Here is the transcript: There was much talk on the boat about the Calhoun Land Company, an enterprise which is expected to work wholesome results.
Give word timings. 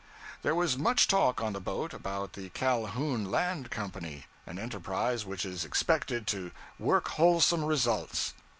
There 0.41 0.55
was 0.55 0.79
much 0.79 1.07
talk 1.07 1.41
on 1.43 1.53
the 1.53 1.59
boat 1.61 1.93
about 1.93 2.33
the 2.33 2.49
Calhoun 2.49 3.29
Land 3.29 3.69
Company, 3.69 4.25
an 4.47 4.57
enterprise 4.57 5.27
which 5.27 5.45
is 5.45 5.63
expected 5.63 6.25
to 6.25 6.49
work 6.79 7.09
wholesome 7.09 7.63
results. 7.63 8.33